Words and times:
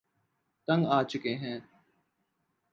تنگ 0.67 0.85
آچکے 0.89 1.33
ہیں 1.35 1.59